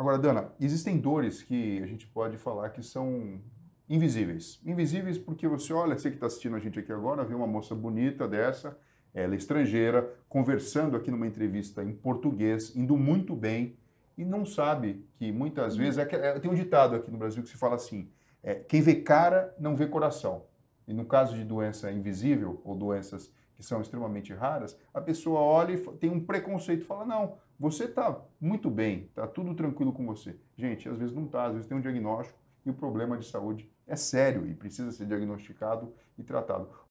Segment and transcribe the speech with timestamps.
[0.00, 3.38] Agora, Dana, existem dores que a gente pode falar que são
[3.86, 4.58] invisíveis.
[4.64, 7.74] Invisíveis porque você olha, você que está assistindo a gente aqui agora, vê uma moça
[7.74, 8.78] bonita dessa,
[9.12, 13.76] ela é estrangeira, conversando aqui numa entrevista em português, indo muito bem,
[14.16, 15.98] e não sabe que muitas vezes.
[15.98, 18.08] É, é, tem um ditado aqui no Brasil que se fala assim:
[18.42, 20.44] é, quem vê cara não vê coração.
[20.88, 23.30] E no caso de doença invisível ou doenças
[23.60, 27.84] que são extremamente raras, a pessoa olha e tem um preconceito e fala: não, você
[27.84, 30.34] está muito bem, está tudo tranquilo com você.
[30.56, 33.70] Gente, às vezes não está, às vezes tem um diagnóstico e o problema de saúde
[33.86, 36.70] é sério e precisa ser diagnosticado e tratado.